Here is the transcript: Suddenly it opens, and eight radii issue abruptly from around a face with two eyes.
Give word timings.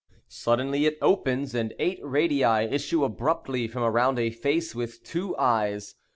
Suddenly 0.29 0.87
it 0.87 0.97
opens, 0.99 1.53
and 1.53 1.75
eight 1.77 1.99
radii 2.01 2.43
issue 2.73 3.03
abruptly 3.05 3.67
from 3.67 3.83
around 3.83 4.17
a 4.17 4.31
face 4.31 4.73
with 4.73 5.03
two 5.03 5.37
eyes. 5.37 5.93